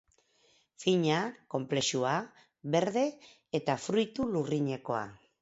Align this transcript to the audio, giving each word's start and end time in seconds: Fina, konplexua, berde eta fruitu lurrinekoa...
Fina, 0.83 1.17
konplexua, 1.55 2.15
berde 2.77 3.05
eta 3.61 3.79
fruitu 3.87 4.29
lurrinekoa... 4.33 5.07